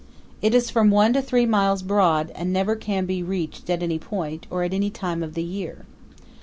It 0.41 0.55
is 0.55 0.71
from 0.71 0.89
one 0.89 1.13
to 1.13 1.21
three 1.21 1.45
miles 1.45 1.83
broad, 1.83 2.31
and 2.31 2.51
never 2.51 2.75
can 2.75 3.05
be 3.05 3.21
reached 3.21 3.69
at 3.69 3.83
any 3.83 3.99
point, 3.99 4.47
or 4.49 4.63
at 4.63 4.73
any 4.73 4.89
time 4.89 5.21
of 5.21 5.35
the 5.35 5.43
year. 5.43 5.85